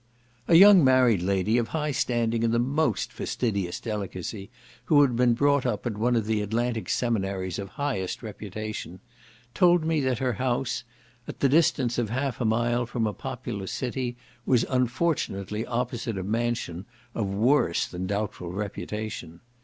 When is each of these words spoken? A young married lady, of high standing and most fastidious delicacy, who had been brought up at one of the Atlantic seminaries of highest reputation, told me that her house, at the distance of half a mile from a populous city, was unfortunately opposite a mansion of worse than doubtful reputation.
A 0.47 0.55
young 0.55 0.83
married 0.83 1.21
lady, 1.21 1.59
of 1.59 1.67
high 1.67 1.91
standing 1.91 2.43
and 2.43 2.53
most 2.59 3.13
fastidious 3.13 3.79
delicacy, 3.79 4.49
who 4.85 5.03
had 5.03 5.15
been 5.15 5.35
brought 5.35 5.63
up 5.63 5.85
at 5.85 5.95
one 5.95 6.15
of 6.15 6.25
the 6.25 6.41
Atlantic 6.41 6.89
seminaries 6.89 7.59
of 7.59 7.69
highest 7.69 8.23
reputation, 8.23 8.99
told 9.53 9.85
me 9.85 9.99
that 9.99 10.17
her 10.17 10.33
house, 10.33 10.83
at 11.27 11.39
the 11.39 11.47
distance 11.47 11.99
of 11.99 12.09
half 12.09 12.41
a 12.41 12.45
mile 12.45 12.87
from 12.87 13.05
a 13.05 13.13
populous 13.13 13.71
city, 13.71 14.17
was 14.43 14.65
unfortunately 14.69 15.67
opposite 15.67 16.17
a 16.17 16.23
mansion 16.23 16.87
of 17.13 17.27
worse 17.31 17.85
than 17.85 18.07
doubtful 18.07 18.51
reputation. 18.51 19.39